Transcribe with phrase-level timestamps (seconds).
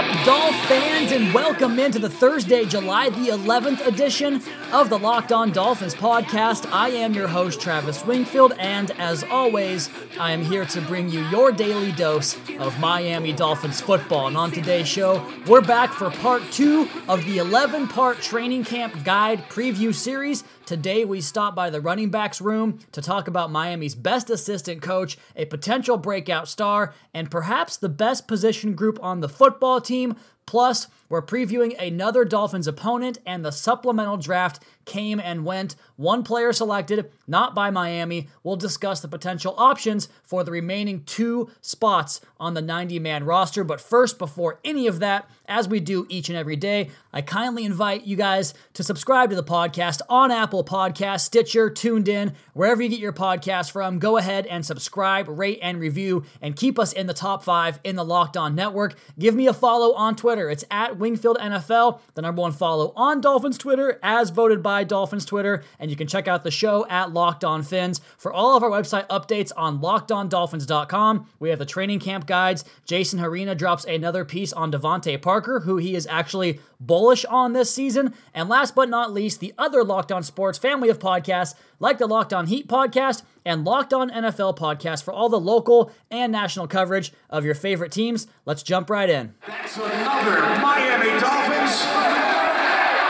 [0.00, 4.40] up, Dolph fans, and welcome into the Thursday, July the 11th edition
[4.72, 6.66] of the Locked On Dolphins podcast.
[6.72, 11.20] I am your host, Travis Wingfield, and as always, I am here to bring you
[11.28, 14.28] your daily dose of Miami Dolphins football.
[14.28, 19.04] And on today's show, we're back for part two of the 11 part training camp
[19.04, 20.44] guide preview series.
[20.70, 25.18] Today, we stop by the running backs room to talk about Miami's best assistant coach,
[25.34, 30.14] a potential breakout star, and perhaps the best position group on the football team.
[30.46, 35.74] Plus, we're previewing another Dolphins opponent, and the supplemental draft came and went.
[35.96, 38.28] One player selected, not by Miami.
[38.42, 43.64] We'll discuss the potential options for the remaining two spots on the 90 man roster.
[43.64, 47.64] But first, before any of that, as we do each and every day, I kindly
[47.64, 52.88] invite you guys to subscribe to the podcast on Apple Podcasts, Stitcher, TuneIn, wherever you
[52.88, 53.98] get your podcast from.
[53.98, 57.96] Go ahead and subscribe, rate, and review, and keep us in the top five in
[57.96, 58.96] the Locked On Network.
[59.18, 60.29] Give me a follow on Twitter.
[60.30, 65.24] It's at Wingfield NFL, the number one follow on Dolphins Twitter, as voted by Dolphins
[65.24, 65.64] Twitter.
[65.78, 68.00] And you can check out the show at Locked On Fins.
[68.16, 72.64] For all of our website updates on lockedondolphins.com, we have the training camp guides.
[72.84, 77.74] Jason Hrina drops another piece on DeVante Parker, who he is actually bullish on this
[77.74, 78.14] season.
[78.32, 82.06] And last but not least, the other Locked On Sports family of podcasts, like the
[82.06, 86.66] Locked On Heat podcast and Locked On NFL podcast for all the local and national
[86.68, 88.26] coverage of your favorite teams.
[88.44, 89.34] Let's jump right in.
[89.46, 92.10] That's another Miami Dolphins.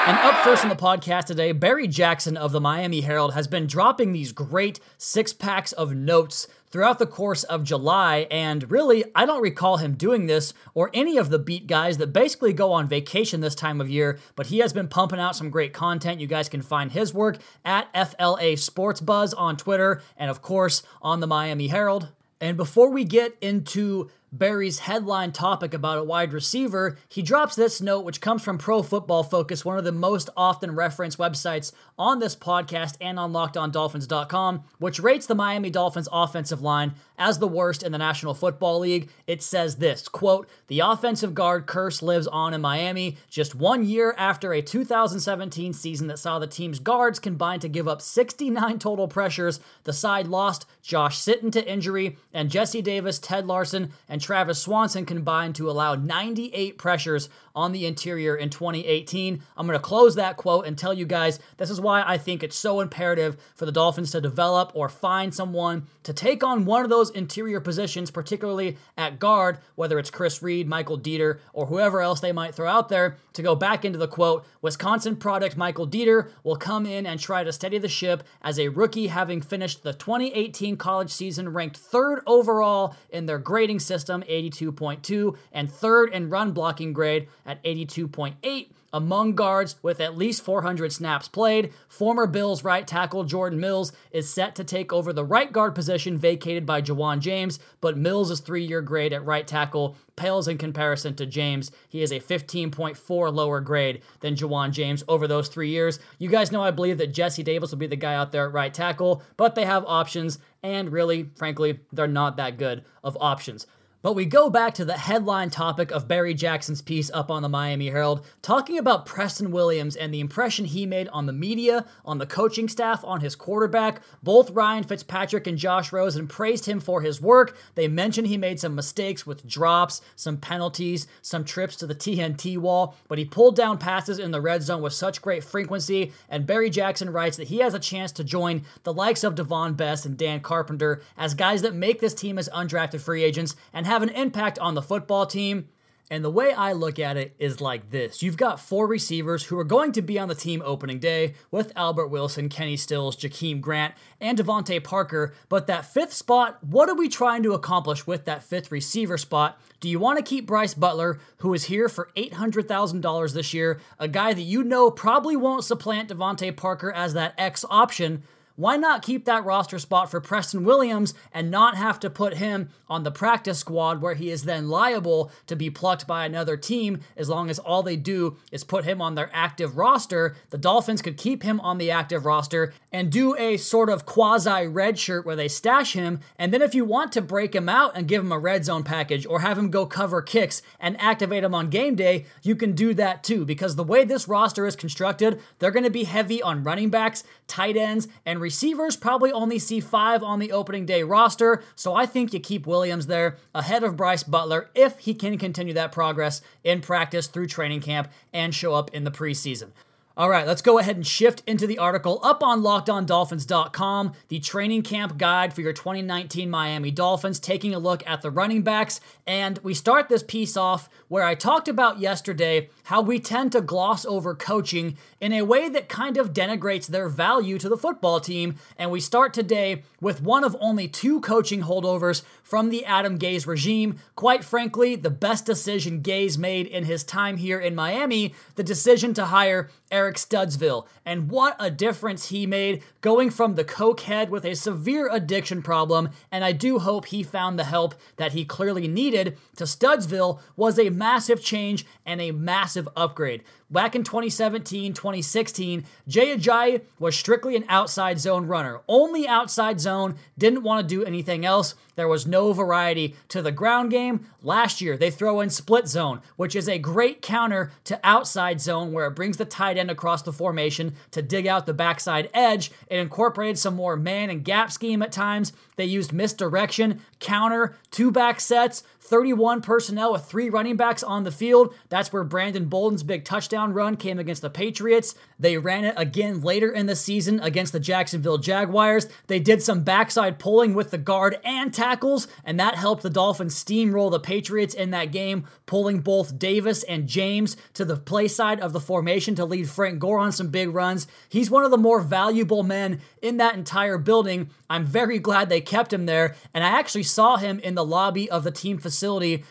[0.06, 3.67] And up first on the podcast today, Barry Jackson of the Miami Herald has been
[3.67, 8.26] dropping these great six packs of notes throughout the course of July.
[8.30, 12.12] And really, I don't recall him doing this or any of the beat guys that
[12.12, 15.50] basically go on vacation this time of year, but he has been pumping out some
[15.50, 16.20] great content.
[16.20, 20.82] You guys can find his work at FLA Sports Buzz on Twitter and, of course,
[21.03, 22.09] on the Miami Herald.
[22.41, 27.80] And before we get into Barry's headline topic about a wide receiver, he drops this
[27.80, 32.20] note, which comes from Pro Football Focus, one of the most often referenced websites on
[32.20, 37.84] this podcast and on LockedOnDolphins.com, which rates the Miami Dolphins offensive line as the worst
[37.84, 39.10] in the National Football League.
[39.26, 44.14] It says this quote, The offensive guard curse lives on in Miami just one year
[44.19, 49.06] after a 2017 season that saw the team's guards combine to give up 69 total
[49.06, 49.60] pressures.
[49.84, 55.04] The side lost Josh Sitton to injury, and Jesse Davis, Ted Larsen, and Travis Swanson
[55.04, 59.42] combined to allow 98 pressures on the interior in 2018.
[59.56, 62.42] I'm going to close that quote and tell you guys this is why I think
[62.42, 66.84] it's so imperative for the Dolphins to develop or find someone to take on one
[66.84, 72.00] of those interior positions, particularly at guard, whether it's Chris Reed, Michael Deiter, or whoever
[72.00, 73.16] else they might throw out there.
[73.34, 77.44] To go back into the quote, Wisconsin product Michael Deiter will come in and try
[77.44, 82.22] to steady the ship as a rookie, having finished the 2018 college season ranked third
[82.26, 89.34] overall in their grading system, 82.2, and third in run blocking grade at 82.8 among
[89.34, 91.73] guards with at least 400 snaps played.
[91.89, 96.19] Former Bills right tackle Jordan Mills is set to take over the right guard position
[96.19, 101.15] vacated by Ja'Wuan James, but Mills' three year grade at right tackle pales in comparison
[101.15, 101.71] to James.
[101.89, 105.99] He is a 15.4 lower grade than Ja'Wuan James over those three years.
[106.19, 108.53] You guys know I believe that Jesse Davis will be the guy out there at
[108.53, 113.67] right tackle, but they have options, and really, frankly, they're not that good of options.
[114.03, 117.50] But we go back to the headline topic of Barry Jackson's piece up on the
[117.50, 122.16] Miami Herald, talking about Preston Williams and the impression he made on the media, on
[122.16, 124.00] the coaching staff, on his quarterback.
[124.22, 127.59] Both Ryan Fitzpatrick and Josh Rosen praised him for his work.
[127.75, 132.56] They mentioned he made some mistakes with drops, some penalties, some trips to the TNT
[132.56, 136.10] wall, but he pulled down passes in the red zone with such great frequency.
[136.31, 139.77] And Barry Jackson writes that he has a chance to join the likes of Davone
[139.77, 143.90] Bess and Dan Carpenter as guys that make this team as undrafted free agents and
[143.91, 145.69] have an impact on the football team.
[146.13, 149.59] And the way I look at it is like this you've got four receivers who
[149.59, 153.60] are going to be on the team opening day with Albert Wilson, Kenny Stills, Jakeem
[153.60, 155.34] Grant, and DeVante Parker.
[155.48, 159.60] But that fifth spot, what are we trying to accomplish with that fifth receiver spot?
[159.81, 164.07] Do you want to keep Bryce Butler, who is here for $800,000 this year, a
[164.07, 168.22] guy that you know probably won't supplant DeVante Parker as that X option?
[168.56, 172.68] Why not keep that roster spot for Preston Williams and not have to put him
[172.88, 177.00] on the practice squad where he is then liable to be plucked by another team
[177.16, 180.36] as long as all they do is put him on their active roster?
[180.50, 184.66] The Dolphins could keep him on the active roster and do a sort of quasi
[184.66, 186.20] red shirt where they stash him.
[186.38, 188.82] And then if you want to break him out and give him a red zone
[188.82, 192.72] package or have him go cover kicks and activate him on game day, you can
[192.72, 193.44] do that too.
[193.44, 197.24] Because the way this roster is constructed, they're going to be heavy on running backs,
[197.47, 202.07] tight ends, and receivers probably only see five on the opening day roster, so I
[202.07, 206.42] think you keep Williams there ahead of Bryce Butler if he can continue that progress
[206.65, 209.71] in practice through training camp and show up in the preseason.
[210.16, 214.83] All right, let's go ahead and shift into the article up on lockedondolphins.com, the training
[214.83, 219.01] camp guide for your 2019 Miami Dolphins, taking a look at the running backs.
[219.24, 223.60] And we start this piece off where I talked about yesterday how we tend to
[223.60, 228.18] gloss over coaching in a way that kind of denigrates their value to the football
[228.18, 228.57] team.
[228.77, 233.47] And we start today with one of only two coaching holdovers from the Adam Gase
[233.47, 234.01] regime.
[234.16, 239.15] Quite frankly, the best decision Gase made in his time here in Miami, the decision
[239.15, 240.87] to hire Eric Studesville.
[241.04, 245.63] And what a difference he made going from the coke head with a severe addiction
[245.63, 250.41] problem, and I do hope he found the help that he clearly needed, to Studesville
[250.57, 253.42] was a massive change and a massive upgrade.
[253.71, 258.81] Back in 2017, 2016, Jay Ajayi was strictly an outside zone runner.
[258.88, 261.76] Only outside zone, didn't want to do anything else.
[261.95, 264.26] There was no variety to the ground game.
[264.43, 268.90] Last year, they throw in split zone, which is a great counter to outside zone
[268.93, 272.71] where it brings the tight end across the formation to dig out the backside edge.
[272.88, 275.52] It incorporated some more man and gap scheme at times.
[275.76, 281.32] They used misdirection, counter, two back sets, 31 personnel with three running backs on the
[281.32, 281.75] field.
[281.88, 285.14] That's where Brandon Bolden's big touchdown run came against the Patriots.
[285.38, 289.08] They ran it again later in the season against the Jacksonville Jaguars.
[289.26, 293.54] They did some backside pulling with the guard and tackles, and that helped the Dolphins
[293.54, 298.61] steamroll the Patriots in that game, pulling both Davis and James to the play side
[298.61, 301.06] of the formation to lead Frank Gore on some big runs.
[301.28, 304.50] He's one of the more valuable men in that entire building.
[304.68, 308.30] I'm very glad they kept him there, and I actually saw him in the lobby
[308.30, 308.89] of the team facility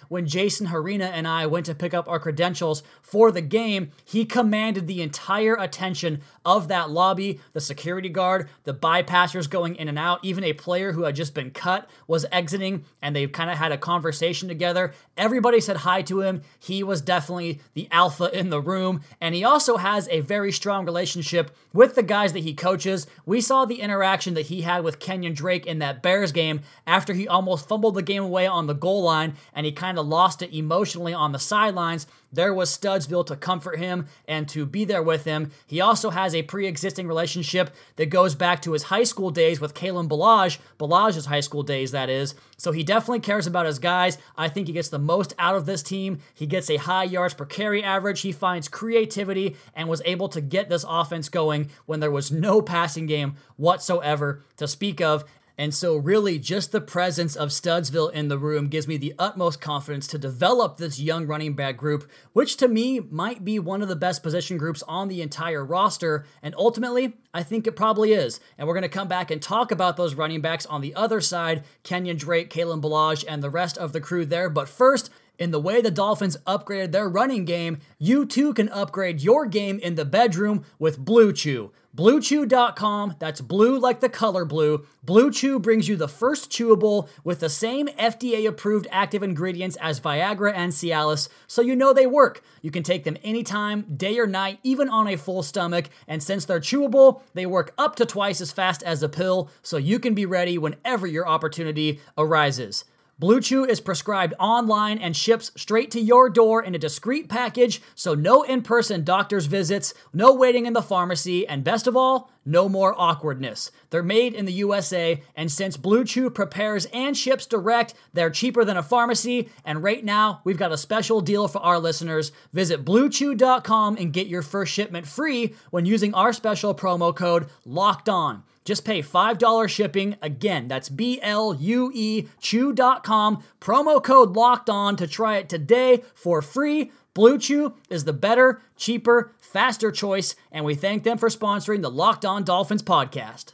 [0.07, 3.91] when Jason Hrina and I went to pick up our credentials for the game.
[4.05, 9.87] He commanded the entire attention of that lobby, the security guard, the bypassers going in
[9.87, 13.49] and out, even a player who had just been cut was exiting, and they kind
[13.49, 14.93] of had a conversation together.
[15.17, 16.41] Everybody said hi to him.
[16.59, 20.85] He was definitely the alpha in the room, and he also has a very strong
[20.85, 23.07] relationship with the guys that he coaches.
[23.25, 27.13] We saw the interaction that he had with Kenyon Drake in that Bears game after
[27.13, 30.41] he almost fumbled the game away on the goal line and he kind of lost
[30.41, 32.07] it emotionally on the sidelines.
[32.31, 35.51] There was Studesville to comfort him and to be there with him.
[35.65, 39.59] He also has a pre existing relationship that goes back to his high school days
[39.59, 42.35] with Kalen Ballage, Ballage's high school days, that is.
[42.57, 44.17] So he definitely cares about his guys.
[44.37, 46.19] I think he gets the most out of this team.
[46.33, 48.21] He gets a high yards per carry average.
[48.21, 52.61] He finds creativity and was able to get this offense going when there was no
[52.61, 55.23] passing game whatsoever to speak of.
[55.59, 59.59] And so, really, just the presence of Studesville in the room gives me the utmost
[59.59, 63.89] confidence to develop this young running back group, which to me might be one of
[63.89, 66.25] the best position groups on the entire roster.
[66.41, 68.39] And ultimately, I think it probably is.
[68.57, 71.19] And we're going to come back and talk about those running backs on the other
[71.19, 74.49] side Kenyon Drake, Kalen Ballage, and the rest of the crew there.
[74.49, 79.19] But first, in the way the Dolphins upgraded their running game, you too can upgrade
[79.21, 81.73] your game in the bedroom with Blue Chew.
[81.99, 84.85] BlueChew.com, that's blue like the color blue.
[85.03, 89.99] Blue Chew brings you the first chewable with the same FDA approved active ingredients as
[89.99, 92.41] Viagra and Cialis, so you know they work.
[92.61, 96.45] You can take them anytime, day or night, even on a full stomach, and since
[96.45, 100.13] they're chewable, they work up to twice as fast as a pill, so you can
[100.13, 102.85] be ready whenever your opportunity arises.
[103.19, 107.81] Blue Chew is prescribed online and ships straight to your door in a discreet package,
[107.93, 112.31] so no in person doctor's visits, no waiting in the pharmacy, and best of all,
[112.45, 113.71] no more awkwardness.
[113.89, 118.63] They're made in the USA, and since Blue Chew prepares and ships direct, they're cheaper
[118.63, 119.49] than a pharmacy.
[119.65, 122.31] And right now, we've got a special deal for our listeners.
[122.53, 128.07] Visit BlueChew.com and get your first shipment free when using our special promo code LOCKED
[128.07, 128.43] ON.
[128.65, 130.15] Just pay $5 shipping.
[130.21, 133.43] Again, that's B L U E Chew.com.
[133.59, 136.91] Promo code locked on to try it today for free.
[137.13, 141.89] Blue Chew is the better, cheaper, faster choice, and we thank them for sponsoring the
[141.89, 143.53] Locked On Dolphins podcast.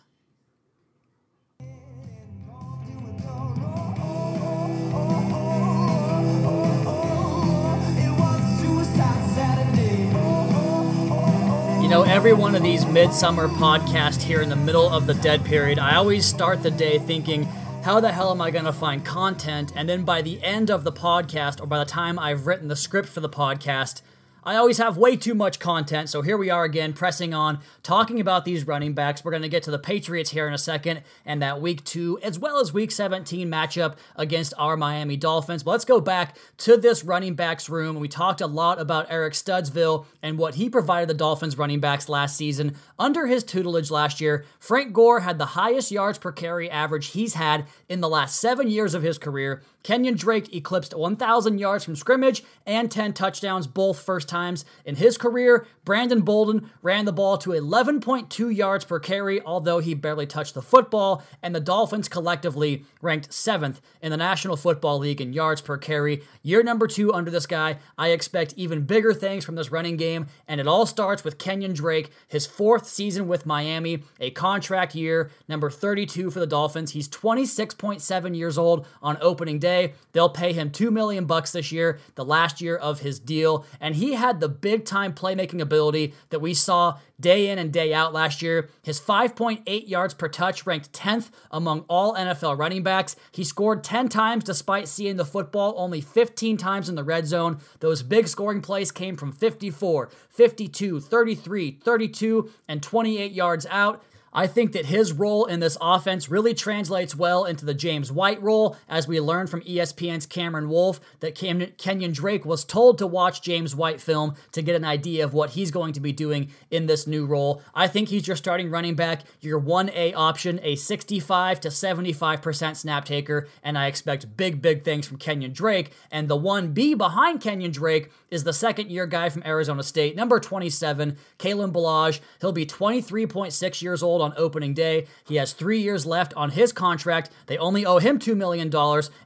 [11.95, 15.79] Know, every one of these midsummer podcasts here in the middle of the dead period,
[15.79, 17.45] I always start the day thinking,
[17.85, 19.71] how the hell am I going to find content?
[19.77, 22.75] And then by the end of the podcast, or by the time I've written the
[22.75, 24.01] script for the podcast,
[24.47, 28.19] I always have way too much content, so here we are again, pressing on, talking
[28.19, 29.25] about these running backs.
[29.25, 32.19] We're going to get to the Patriots here in a second and that week two,
[32.21, 35.63] as well as week 17 matchup against our Miami Dolphins.
[35.63, 37.99] But let's go back to this running backs room.
[37.99, 42.07] We talked a lot about Eric Studesville and what he provided the Dolphins running backs
[42.07, 42.75] last season.
[42.99, 47.33] Under his tutelage last year, Frank Gore had the highest yards per carry average he's
[47.33, 49.63] had in the last seven years of his career.
[49.85, 55.15] Kenyon Drake eclipsed 1,000 yards from scrimmage and 10 touchdowns, both first times in his
[55.15, 55.67] career.
[55.83, 60.63] Brandon Bolden ran the ball to 11.2 yards per carry, although he barely touched the
[60.63, 65.77] football, and the Dolphins collectively ranked seventh in the National Football League in yards per
[65.77, 66.23] carry.
[66.41, 67.77] Year number two under this guy.
[67.95, 71.73] I expect even bigger things from this running game, and it all starts with Kenyon
[71.73, 76.89] Drake, his fourth season with Miami, a contract year, number 32 for the Dolphins.
[76.89, 79.74] He's 26.7 years old on opening day.
[80.11, 83.95] They'll pay him 2 million bucks this year, the last year of his deal, and
[83.95, 88.13] he had the big time playmaking ability that we saw day in and day out
[88.13, 88.69] last year.
[88.81, 93.15] His 5.8 yards per touch ranked 10th among all NFL running backs.
[93.31, 97.59] He scored 10 times despite seeing the football only 15 times in the red zone.
[97.79, 104.03] Those big scoring plays came from 54, 52, 33, 32, and 28 yards out.
[104.35, 108.41] I think that his role in this offense really translates well into the James White
[108.41, 113.07] role, as we learned from ESPN's Cameron Wolfe that Cam- Kenyon Drake was told to
[113.07, 116.51] watch James White film to get an idea of what he's going to be doing
[116.69, 117.61] in this new role.
[117.73, 123.05] I think he's your starting running back, your 1A option, a 65 to 75% snap
[123.05, 125.93] taker, and I expect big, big things from Kenyon Drake.
[126.11, 130.41] And the 1B behind Kenyon Drake is the second year guy from Arizona State, number
[130.41, 132.19] 27, Kalen Ballage.
[132.41, 135.07] He'll be 23.6 years old on opening day.
[135.25, 137.29] He has three years left on his contract.
[137.45, 138.71] They only owe him $2 million,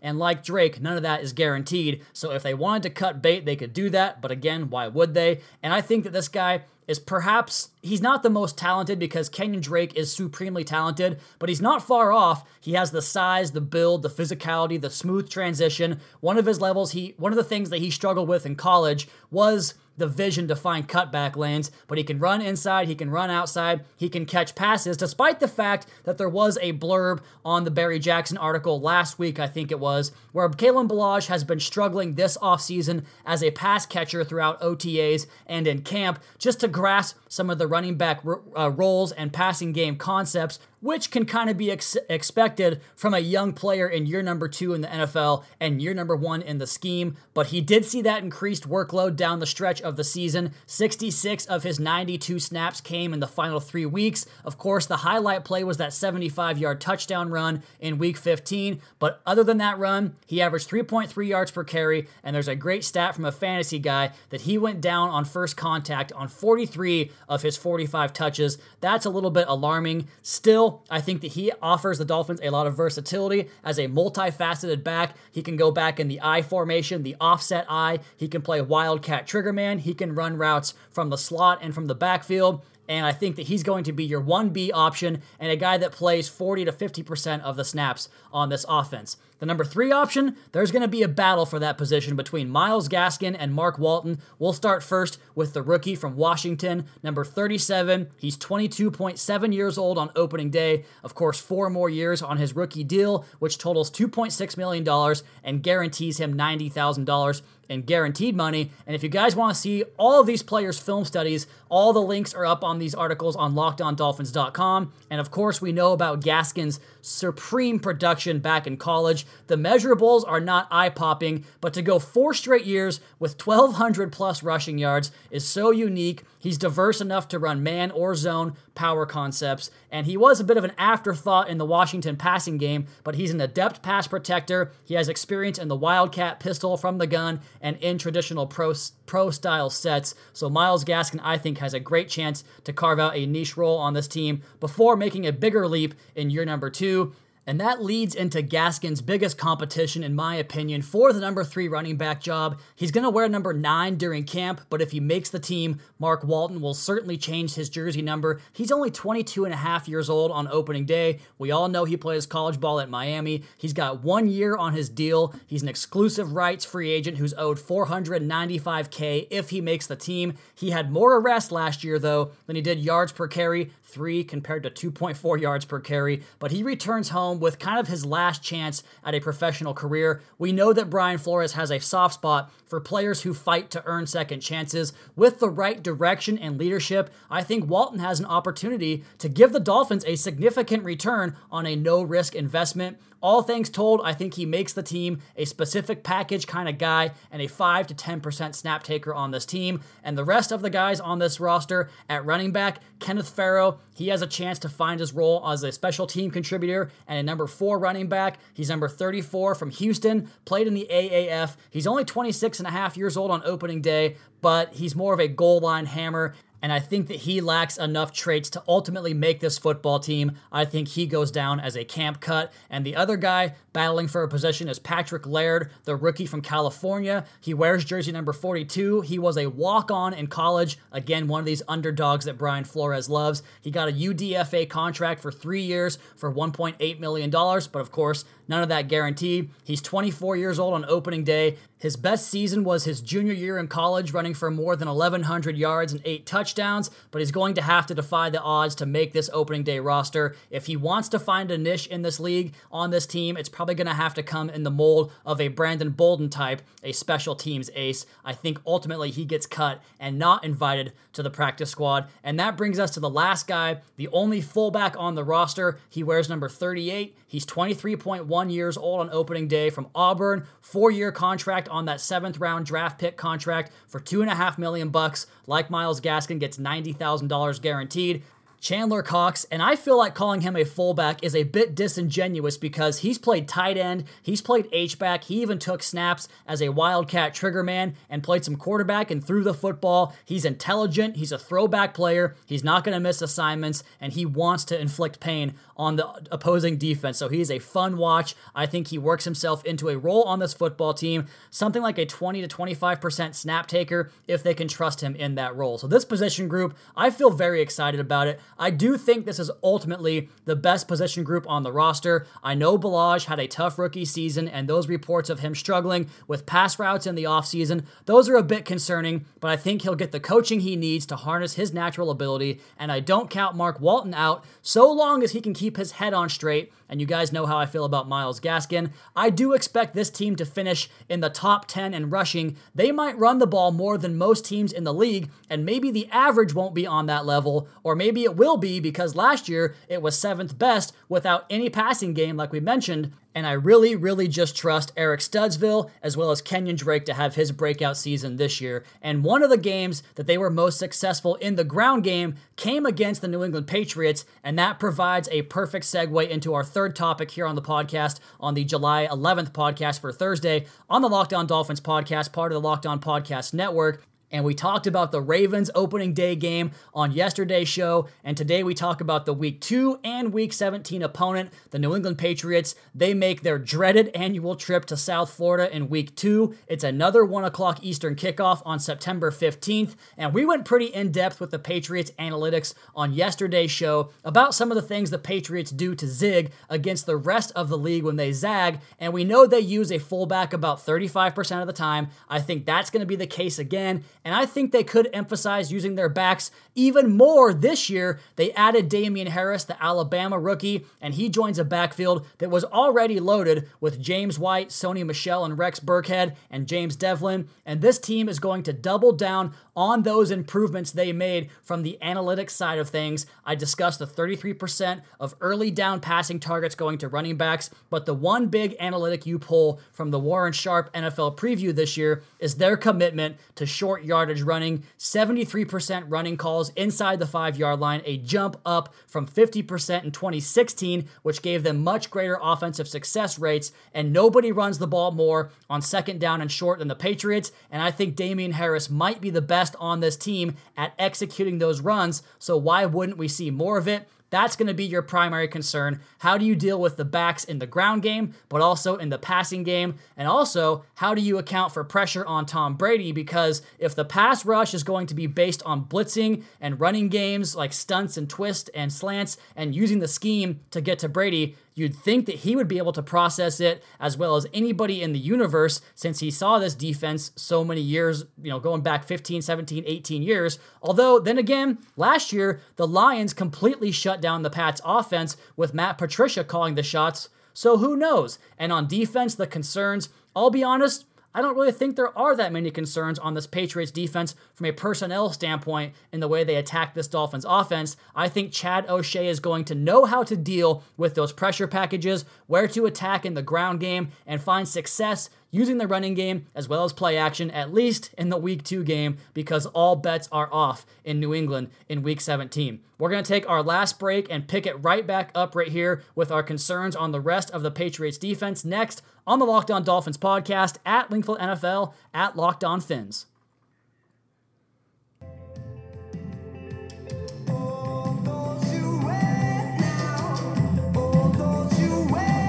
[0.01, 2.03] and like Drake, none of that is guaranteed.
[2.13, 4.22] So if they wanted to cut bait, they could do that.
[4.22, 5.41] But again, why would they?
[5.63, 9.62] And I think that this guy is perhaps he's not the most talented because Kenyon
[9.62, 12.50] Drake is supremely talented, but he's not far off.
[12.60, 16.00] He has the size, the build, the physicality, the smooth transition.
[16.20, 19.08] One of his levels, he one of the things that he struggled with in college
[19.29, 23.29] was the vision to find cutback lanes, but he can run inside, he can run
[23.29, 27.72] outside, he can catch passes, despite the fact that there was a blurb on the
[27.72, 32.15] Barry Jackson article last week, I think it was, where Kalen Ballage has been struggling
[32.15, 37.50] this offseason as a pass catcher throughout OTAs and in camp just to grasp some
[37.50, 38.22] of the running back
[38.58, 43.19] uh, roles and passing game concepts which can kind of be ex- expected from a
[43.19, 46.67] young player in year number two in the NFL and year number one in the
[46.67, 47.15] scheme.
[47.33, 50.53] But he did see that increased workload down the stretch of the season.
[50.65, 54.25] 66 of his 92 snaps came in the final three weeks.
[54.45, 58.81] Of course, the highlight play was that 75 yard touchdown run in week 15.
[59.00, 62.07] But other than that run, he averaged 3.3 yards per carry.
[62.24, 65.57] And there's a great stat from a fantasy guy that he went down on first
[65.57, 68.57] contact on 43 of his 45 touches.
[68.81, 70.07] That's a little bit alarming.
[70.21, 74.83] Still, I think that he offers the Dolphins a lot of versatility as a multifaceted
[74.83, 75.15] back.
[75.31, 77.99] He can go back in the I formation, the offset I.
[78.17, 79.79] He can play wildcat triggerman.
[79.79, 83.48] He can run routes from the slot and from the backfield and I think that
[83.48, 87.41] he's going to be your 1B option and a guy that plays 40 to 50%
[87.41, 89.15] of the snaps on this offense.
[89.38, 92.89] The number three option, there's going to be a battle for that position between Myles
[92.89, 94.19] Gaskin and Mark Walton.
[94.38, 98.10] We'll start first with the rookie from Washington, number 37.
[98.17, 100.84] He's 22.7 years old on opening day.
[101.03, 106.19] Of course, four more years on his rookie deal, which totals $2.6 million and guarantees
[106.19, 108.71] him $90,000 in guaranteed money.
[108.85, 112.33] And if you guys want to see all these players' film studies, all the links
[112.33, 114.91] are up on these articles on lockedondolphins.com.
[115.09, 119.25] And of course, we know about Gaskin's supreme production back in college.
[119.48, 124.44] The measurables are not eye popping, but to go four straight years with 1,200 plus
[124.44, 126.24] rushing yards is so unique.
[126.39, 130.58] He's diverse enough to run man or zone power concepts, and he was a bit
[130.58, 134.72] of an afterthought in the Washington passing game, but he's an adept pass protector.
[134.86, 138.74] He has experience in the Wildcat pistol from the gun and in traditional pro,
[139.09, 140.13] pro style sets.
[140.33, 143.79] So Myles Gaskin, I think, has a great chance to carve out a niche role
[143.79, 147.15] on this team before making a bigger leap in year number two.
[147.48, 151.98] And that leads into Gaskin's biggest competition, in my opinion, for the number three running
[151.98, 152.60] back job.
[152.75, 156.24] He's going to wear number nine during camp, but if he makes the team, Mark
[156.24, 158.39] Walton will certainly change his jersey number.
[158.53, 161.19] He's only 22 and a half years old on opening day.
[161.38, 163.43] We all know he plays college ball at Miami.
[163.58, 165.34] He's got one year on his deal.
[165.48, 170.34] He's an exclusive rights free agent who's owed 495K if he makes the team.
[170.53, 174.63] He had more arrests last year, though, than he did yards per carry, three compared
[174.63, 178.81] to 2.4 yards per carry, but he returns home with kind of his last chance
[179.03, 180.21] at a professional career.
[180.38, 184.07] We know that Brian Flores has a soft spot for players who fight to earn
[184.07, 184.93] second chances.
[185.15, 189.59] With the right direction and leadership, I think Walton has an opportunity to give the
[189.59, 192.98] Dolphins a significant return on a no risk investment.
[193.21, 197.12] All things told, I think he makes the team a specific package kind of guy
[197.31, 199.81] and a 5 to 10% snap taker on this team.
[200.03, 204.07] And the rest of the guys on this roster at running back, Kenneth Farrow, he
[204.07, 207.79] has a chance to find his role as a special team contributor and number 4
[207.79, 208.39] running back.
[208.53, 211.55] He's number 34 from Houston, played in the AAF.
[211.69, 215.19] He's only 26 and a half years old on opening day, but he's more of
[215.19, 219.39] a goal line hammer and I think that he lacks enough traits to ultimately make
[219.39, 220.33] this football team.
[220.51, 222.51] I think he goes down as a camp cut.
[222.69, 227.25] And the other guy battling for a position is Patrick Laird, the rookie from California.
[227.39, 229.01] He wears jersey number 42.
[229.01, 230.77] He was a walk on in college.
[230.91, 233.43] Again, one of these underdogs that Brian Flores loves.
[233.61, 238.62] He got a UDFA contract for three years for $1.8 million, but of course, none
[238.62, 239.50] of that guaranteed.
[239.63, 241.58] He's 24 years old on opening day.
[241.77, 245.94] His best season was his junior year in college, running for more than 1,100 yards
[245.94, 249.29] and eight touchdowns, but he's going to have to defy the odds to make this
[249.32, 250.36] opening day roster.
[250.50, 253.75] If he wants to find a niche in this league on this team, it's probably
[253.75, 257.34] going to have to come in the mold of a Brandon Bolden type, a special
[257.34, 258.06] teams ace.
[258.25, 262.10] I think ultimately he gets cut and not invited to the practice squad.
[262.25, 265.79] And that brings us to the last guy, the only fullback on the roster.
[265.89, 267.15] He wears number 38.
[267.25, 272.38] He's 23.1 years old on opening day from Auburn, four year contract on that seventh
[272.38, 275.25] round draft pick contract for two and a half million bucks.
[275.48, 278.22] Like Myles Gaskin gets $90,000 guaranteed.
[278.61, 282.99] Chandler Cox, and I feel like calling him a fullback is a bit disingenuous because
[282.99, 287.93] he's played tight end, he's played H-back, he even took snaps as a Wildcat triggerman
[288.09, 290.13] and played some quarterback and threw the football.
[290.25, 294.65] He's intelligent, he's a throwback player, he's not going to miss assignments, and he wants
[294.65, 297.17] to inflict pain on the opposing defense.
[297.17, 298.35] So he's a fun watch.
[298.53, 302.05] I think he works himself into a role on this football team, something like a
[302.05, 305.77] 20 to 25% snap taker if they can trust him in that role.
[305.77, 308.41] So this position group, I feel very excited about it.
[308.58, 312.25] I do think this is ultimately the best position group on the roster.
[312.44, 316.46] I know Ballage had a tough rookie season, and those reports of him struggling with
[316.46, 320.12] pass routes in the offseason, those are a bit concerning, but I think he'll get
[320.12, 324.14] the coaching he needs to harness his natural ability, and I don't count Mark Walton
[324.14, 327.45] out so long as he can keep his head on straight and you guys know
[327.45, 328.91] how I feel about Myles Gaskin.
[329.15, 332.57] I do expect this team to finish in the top 10 in rushing.
[332.73, 336.09] They might run the ball more than most teams in the league, and maybe the
[336.11, 340.01] average won't be on that level, or maybe it will be because last year it
[340.01, 344.55] was seventh best without any passing game, like we mentioned, and I really, really just
[344.55, 348.83] trust Eric Studesville as well as Kenyon Drake to have his breakout season this year.
[349.01, 352.85] And one of the games that they were most successful in the ground game came
[352.85, 357.31] against the New England Patriots, and that provides a perfect segue into our third topic
[357.31, 361.46] here on the podcast on the July 11th podcast for Thursday on the Locked On
[361.46, 364.03] Dolphins podcast, part of the Locked On Podcast Network.
[364.31, 368.07] And we talked about the Ravens opening day game on yesterday's show.
[368.24, 372.18] And today we talk about the week two and week 17 opponent, the New England
[372.18, 372.75] Patriots.
[372.94, 376.55] They make their dreaded annual trip to South Florida in week two.
[376.68, 379.96] It's another one o'clock Eastern kickoff on September 15th.
[380.18, 384.72] And we went pretty in depth with the Patriots analytics on yesterday's show about some
[384.72, 388.15] of the things the Patriots do to zig against the rest of the league when
[388.15, 388.79] they zag.
[389.00, 392.09] And we know they use a fullback about 35% of the time.
[392.29, 394.03] I think that's going to be the case again.
[394.25, 398.20] And I think they could emphasize using their backs even more this year.
[398.36, 403.20] They added Damien Harris, the Alabama rookie, and he joins a backfield that was already
[403.20, 407.48] loaded with James White, Sony Michel, and Rex Burkhead, and James Develin.
[407.66, 411.98] And this team is going to double down on those improvements they made from the
[412.01, 413.25] analytics side of things.
[413.46, 418.14] I discussed the 33% of early down passing targets going to running backs, but the
[418.14, 422.75] one big analytic you pull from the Warren Sharp NFL preview this year is their
[422.75, 428.57] commitment to short yardage running, 73% running calls inside the five yard line, a jump
[428.65, 433.72] up from 50% in 2016, which gave them much greater offensive success rates.
[433.93, 437.53] And nobody runs the ball more on second down and short than the Patriots.
[437.72, 441.79] And I think Damien Harris might be the best on this team at executing those
[441.79, 442.22] runs.
[442.37, 444.07] So why wouldn't we see more of it?
[444.29, 446.01] That's going to be your primary concern.
[446.20, 449.18] How do you deal with the backs in the ground game, but also in the
[449.18, 449.96] passing game?
[450.18, 453.11] And also, how do you account for pressure on Tom Brady?
[453.11, 457.55] Because if the pass rush is going to be based on blitzing and running games
[457.55, 461.96] like stunts and twists and slants and using the scheme to get to Brady, You'd
[461.96, 465.20] think that he would be able to process it as well as anybody in the
[465.20, 469.85] universe since he saw this defense so many years, you know, going back 15, 17,
[469.87, 470.59] 18 years.
[470.81, 475.98] Although, then again, last year, the Lions completely shut down the Pats offense with Matt
[475.98, 477.29] Patricia calling the shots.
[477.53, 478.39] So who knows?
[478.57, 482.51] And on defense, the concerns, I'll be honest, I don't really think there are that
[482.51, 486.94] many concerns on this Patriots defense from a personnel standpoint in the way they attack
[486.94, 487.98] this Dolphins offense.
[488.15, 492.25] I think Chad O'Shea is going to know how to deal with those pressure packages,
[492.48, 496.68] where to attack in the ground game, and find success using the running game as
[496.68, 500.51] well as play action, at least in the week two game, because all bets are
[500.51, 502.79] off in New England in week 17.
[502.98, 506.03] We're going to take our last break and pick it right back up right here
[506.16, 509.83] with our concerns on the rest of the Patriots defense next on the Locked On
[509.83, 513.25] Dolphins podcast at Wingfield NFL at Locked On Fins.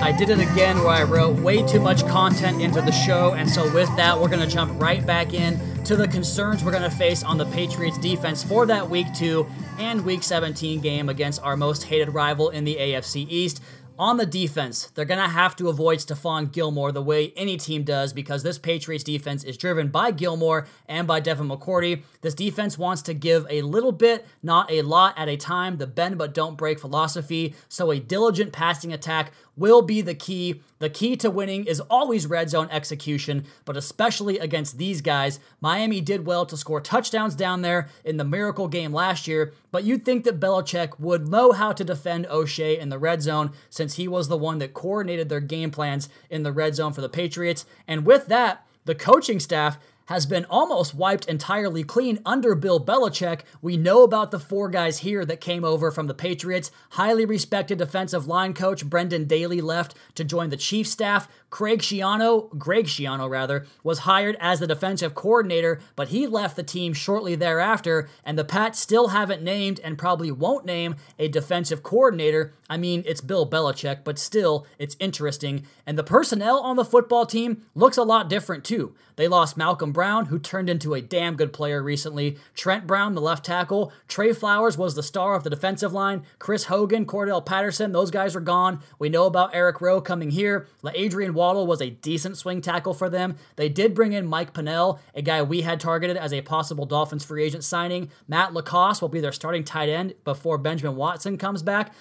[0.02, 3.48] I did it again where I wrote way too much content into the show, and
[3.48, 6.82] so with that, we're going to jump right back in to the concerns we're going
[6.82, 9.46] to face on the Patriots defense for that week two
[9.78, 13.62] and week 17 game against our most hated rival in the AFC East.
[14.00, 17.84] On the defense, they're going to have to avoid Stephon Gilmore the way any team
[17.84, 22.02] does because this Patriots defense is driven by Gilmore and by Devin McCourty.
[22.22, 25.86] This defense wants to give a little bit, not a lot at a time, the
[25.86, 27.54] bend but don't break philosophy.
[27.68, 30.62] So a diligent passing attack will be the key.
[30.80, 35.38] The key to winning is always red zone execution, but especially against these guys.
[35.60, 39.84] Miami did well to score touchdowns down there in the miracle game last year, but
[39.84, 43.96] you'd think that Belichick would know how to defend O'Shea in the red zone since
[43.96, 47.10] he was the one that coordinated their game plans in the red zone for the
[47.10, 47.66] Patriots.
[47.86, 49.78] And with that, the coaching staff
[50.10, 53.42] has been almost wiped entirely clean under Bill Belichick.
[53.62, 56.72] We know about the four guys here that came over from the Patriots.
[56.90, 61.28] Highly respected defensive line coach Brendan Daly left to join the chief staff.
[61.48, 66.62] Craig Schiano, Greg Schiano rather, was hired as the defensive coordinator, but he left the
[66.64, 71.84] team shortly thereafter, and the Pats still haven't named and probably won't name a defensive
[71.84, 72.52] coordinator.
[72.70, 75.66] I mean, it's Bill Belichick, but still, it's interesting.
[75.86, 78.94] And the personnel on the football team looks a lot different too.
[79.16, 83.20] They lost Malcolm Brown, who turned into a damn good player recently, Trent Brown, the
[83.20, 87.92] left tackle, Trey Flowers was the star of the defensive line, Chris Hogan, Cordarrelle Patterson,
[87.92, 88.80] those guys are gone.
[88.98, 90.68] We know about Eric Rowe coming here.
[90.94, 93.36] Adrian Waddle was a decent swing tackle for them.
[93.56, 97.24] They did bring in Mike Pennel, a guy we had targeted as a possible Dolphins
[97.24, 98.10] free agent signing.
[98.28, 101.92] Matt LaCosse will be their starting tight end before Benjamin Watson comes back.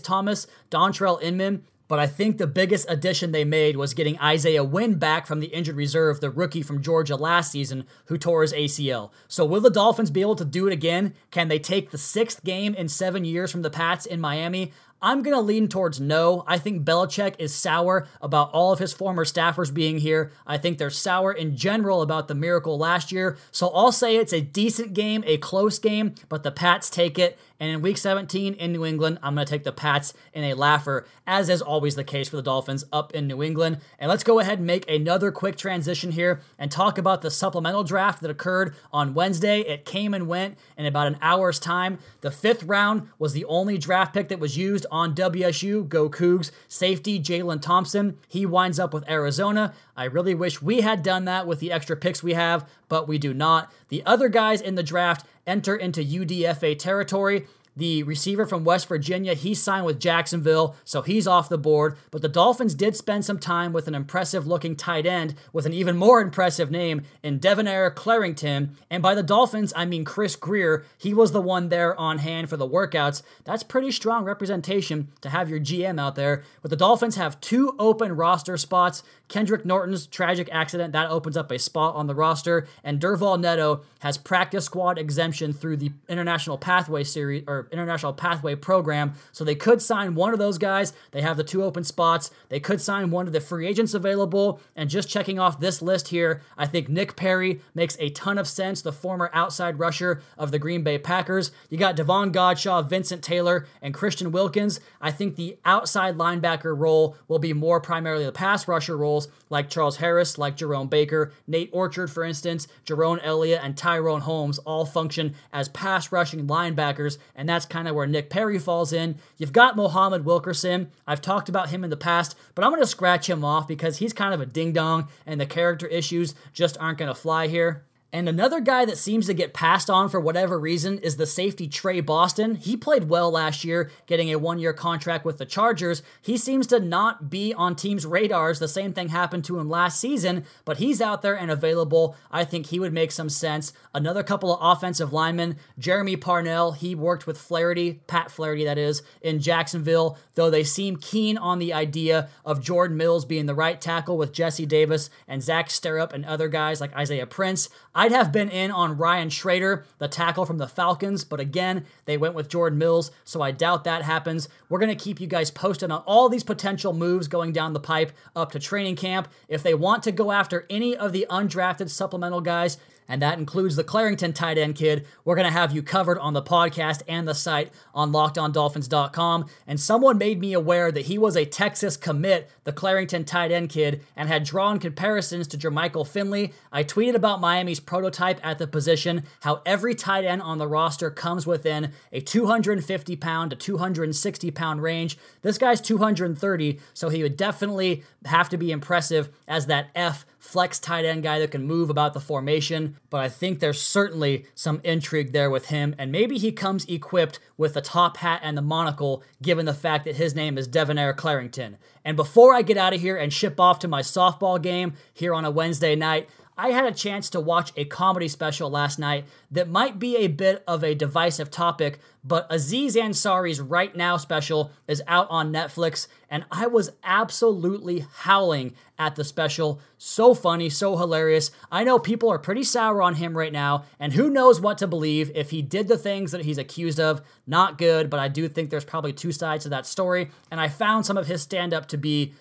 [0.00, 4.98] Thomas, Dontrelle Inman, but I think the biggest addition they made was getting Isaiah Wynn
[4.98, 9.10] back from the injured reserve, the rookie from Georgia last season who tore his ACL.
[9.26, 11.14] So will the Dolphins be able to do it again?
[11.30, 14.72] Can they take the sixth game in seven years from the Pats in Miami?
[15.00, 16.44] I'm going to lean towards no.
[16.46, 20.32] I think Belichick is sour about all of his former staffers being here.
[20.44, 23.38] I think they're sour in general about the miracle last year.
[23.52, 27.38] So I'll say it's a decent game, a close game, but the Pats take it.
[27.60, 30.54] And in week 17 in New England, I'm going to take the Pats in a
[30.54, 33.78] laugher, as is always the case for the Dolphins up in New England.
[33.98, 37.82] And let's go ahead and make another quick transition here and talk about the supplemental
[37.82, 39.60] draft that occurred on Wednesday.
[39.60, 41.98] It came and went in about an hour's time.
[42.20, 45.88] The fifth round was the only draft pick that was used on WSU.
[45.88, 46.52] Go Cougs.
[46.68, 48.18] Safety Jalen Thompson.
[48.28, 49.74] He winds up with Arizona.
[49.96, 53.18] I really wish we had done that with the extra picks we have, but we
[53.18, 53.72] do not.
[53.88, 57.46] The other guys in the draft enter into UDFA territory.
[57.78, 61.96] The receiver from West Virginia, he signed with Jacksonville, so he's off the board.
[62.10, 65.72] But the Dolphins did spend some time with an impressive looking tight end with an
[65.72, 68.70] even more impressive name in Devonair Clarington.
[68.90, 70.86] And by the Dolphins, I mean Chris Grier.
[70.98, 73.22] He was the one there on hand for the workouts.
[73.44, 76.42] That's pretty strong representation to have your GM out there.
[76.62, 79.04] But the Dolphins have two open roster spots.
[79.28, 82.66] Kendrick Norton's tragic accident, that opens up a spot on the roster.
[82.82, 88.54] And Durval Neto has practice squad exemption through the International Pathway Series or International Pathway
[88.54, 89.14] Program.
[89.32, 90.94] So they could sign one of those guys.
[91.10, 92.30] They have the two open spots.
[92.48, 94.60] They could sign one of the free agents available.
[94.74, 98.48] And just checking off this list here, I think Nick Perry makes a ton of
[98.48, 101.50] sense, the former outside rusher of the Green Bay Packers.
[101.68, 104.80] You got Davon Godchaux, Vincent Taylor, and Christian Wilkins.
[105.00, 109.17] I think the outside linebacker role will be more primarily the pass rusher role
[109.50, 114.58] like Charles Harris, like Jerome Baker, Nate Orchard, for instance, Jayrone Elliott, and Tyrone Holmes
[114.60, 119.16] all function as pass rushing linebackers, and that's kind of where Nick Perry falls in.
[119.38, 120.90] You've got Muhammad Wilkerson.
[121.06, 123.96] I've talked about him in the past, but I'm going to scratch him off because
[123.96, 127.48] he's kind of a ding dong and the character issues just aren't going to fly
[127.48, 127.87] here.
[128.10, 131.68] And another guy that seems to get passed on for whatever reason is the safety
[131.68, 132.54] Tre Boston.
[132.54, 136.02] He played well last year, getting a one year contract with the Chargers.
[136.22, 138.60] He seems to not be on teams' radars.
[138.60, 142.16] The same thing happened to him last season, but he's out there and available.
[142.30, 143.74] I think he would make some sense.
[143.92, 149.02] Another couple of offensive linemen, Jermey Parnell, he worked with Flaherty, Pat Flaherty, that is,
[149.20, 153.78] in Jacksonville, though they seem keen on the idea of Jordan Mills being the right
[153.78, 157.68] tackle with Jesse Davis and Zach Sterup and other guys like Isaiah Prince.
[157.98, 162.16] I'd have been in on Ryan Schraeder, the tackle from the Falcons, but again, they
[162.16, 164.48] went with Jordan Mills, so I doubt that happens.
[164.68, 167.80] We're going to keep you guys posted on all these potential moves going down the
[167.80, 169.26] pipe up to training camp.
[169.48, 172.78] If they want to go after any of the undrafted supplemental guys,
[173.08, 175.06] and that includes the Clarington tight end kid.
[175.24, 179.46] We're going to have you covered on the podcast and the site on lockedondolphins.com.
[179.66, 183.70] And someone made me aware that he was a Texas commit, the Clarington tight end
[183.70, 186.52] kid, and had drawn comparisons to Jermichael Finley.
[186.70, 191.10] I tweeted about Miami's prototype at the position, how every tight end on the roster
[191.10, 195.16] comes within a 250 pound to 260 pound range.
[195.42, 200.78] This guy's 230, so he would definitely have to be impressive as that F flex
[200.78, 204.80] tight end guy that can move about the formation, but I think there's certainly some
[204.82, 208.62] intrigue there with him, and maybe he comes equipped with the top hat and the
[208.62, 211.76] monocle, given the fact that his name is Devonair Clarington.
[212.02, 215.34] And before I get out of here and ship off to my softball game here
[215.34, 216.30] on a Wednesday night,
[216.60, 220.26] I had a chance to watch a comedy special last night that might be a
[220.26, 226.08] bit of a divisive topic, but Aziz Ansari's Right Now special is out on Netflix,
[226.28, 229.80] and I was absolutely howling at the special.
[229.98, 231.52] So funny, so hilarious.
[231.70, 234.88] I know people are pretty sour on him right now, and who knows what to
[234.88, 237.22] believe if he did the things that he's accused of.
[237.46, 240.68] Not good, but I do think there's probably two sides to that story, and I
[240.68, 242.32] found some of his stand up to be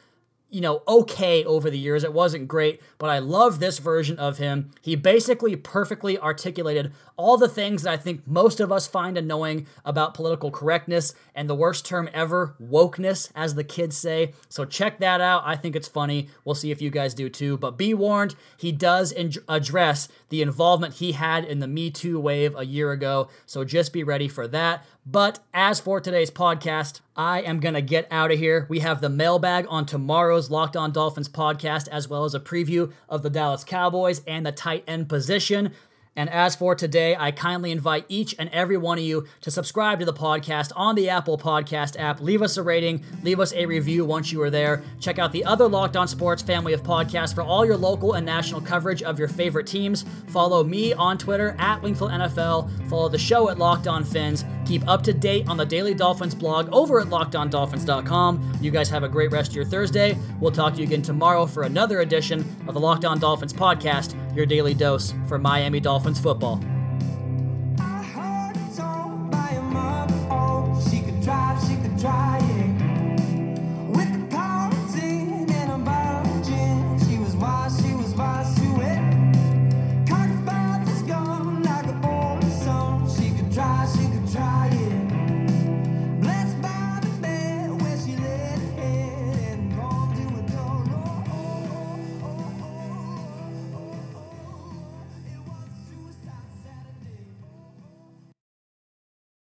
[0.50, 2.04] you know, okay over the years.
[2.04, 4.72] It wasn't great, but I love this version of him.
[4.82, 9.68] He basically perfectly articulated all the things that I think most of us find annoying
[9.84, 14.34] about political correctness and the worst term ever, wokeness, as the kids say.
[14.50, 15.44] So check that out.
[15.46, 16.30] I think it's funny.
[16.46, 17.58] We'll see if you guys do too.
[17.58, 22.20] But be warned, he does in- address the involvement he had in the Me Too
[22.20, 23.30] wave a year ago.
[23.46, 24.86] So just be ready for that.
[25.06, 28.68] But as for today's podcast, I am going to get out of here.
[28.70, 32.94] We have the mailbag on tomorrow's Locked On Dolphins podcast, as well as a preview
[33.10, 35.74] of the Dallas Cowboys and the tight end position.
[36.16, 40.00] And as for today, I kindly invite each and every one of you to subscribe
[40.00, 42.22] to the podcast on the Apple Podcast app.
[42.22, 44.84] Leave us a rating, leave us a review once you are there.
[45.00, 48.26] Check out the other Locked On Sports family of podcasts for all your local and
[48.26, 50.06] national coverage of your favorite teams.
[50.30, 52.90] Follow me on Twitter at Wingfield NFL.
[52.90, 54.44] Follow the show at Locked On Fins.
[54.68, 58.60] Keep up to date on the Daily Dolphins blog over at LockedOnDolphins.com.
[58.60, 60.18] You guys have a great rest of your Thursday.
[60.42, 64.14] We'll talk to you again tomorrow for another edition of the Locked On Dolphins podcast,
[64.36, 66.62] your daily dose for Miami Dolphins football.